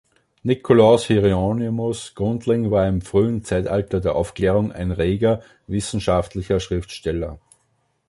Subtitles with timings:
[0.41, 7.37] Nikolaus Hieronymus Gundling war im frühen Zeitalter der Aufklärung ein reger wissenschaftlicher Schriftsteller.